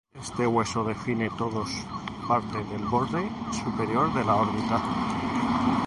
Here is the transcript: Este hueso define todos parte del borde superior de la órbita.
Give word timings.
Este 0.27 0.47
hueso 0.47 0.83
define 0.83 1.29
todos 1.37 1.69
parte 2.27 2.63
del 2.63 2.83
borde 2.87 3.29
superior 3.63 4.11
de 4.15 4.25
la 4.25 4.33
órbita. 4.35 4.81